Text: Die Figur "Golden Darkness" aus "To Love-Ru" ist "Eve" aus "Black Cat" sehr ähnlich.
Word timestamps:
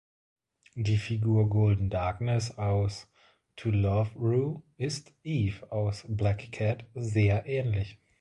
Die 0.73 0.97
Figur 0.97 1.47
"Golden 1.47 1.91
Darkness" 1.91 2.57
aus 2.57 3.07
"To 3.57 3.69
Love-Ru" 3.69 4.63
ist 4.79 5.13
"Eve" 5.23 5.71
aus 5.71 6.05
"Black 6.09 6.51
Cat" 6.51 6.85
sehr 6.95 7.45
ähnlich. 7.45 7.99